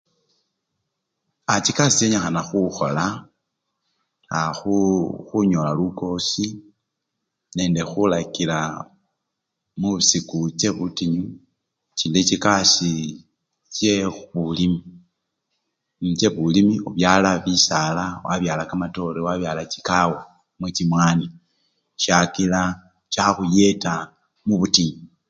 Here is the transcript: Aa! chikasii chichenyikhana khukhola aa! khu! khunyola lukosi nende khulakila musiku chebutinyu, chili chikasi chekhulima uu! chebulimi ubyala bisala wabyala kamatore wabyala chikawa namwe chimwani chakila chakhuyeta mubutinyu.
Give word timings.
Aa! 1.49 1.61
chikasii 1.65 1.95
chichenyikhana 2.05 2.41
khukhola 2.47 3.05
aa! 4.37 4.51
khu! 4.57 4.75
khunyola 5.27 5.71
lukosi 5.79 6.45
nende 7.55 7.81
khulakila 7.89 8.57
musiku 9.81 10.37
chebutinyu, 10.59 11.25
chili 11.97 12.21
chikasi 12.29 12.91
chekhulima 13.75 14.77
uu! 16.03 16.11
chebulimi 16.19 16.75
ubyala 16.87 17.31
bisala 17.45 18.05
wabyala 18.25 18.63
kamatore 18.69 19.19
wabyala 19.27 19.61
chikawa 19.71 20.19
namwe 20.55 20.69
chimwani 20.77 21.25
chakila 22.01 22.61
chakhuyeta 23.13 23.93
mubutinyu. 24.45 25.01